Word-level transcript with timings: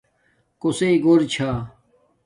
کوسݵ 0.61 0.93
گھور 1.03 1.21
چھا 1.33 1.49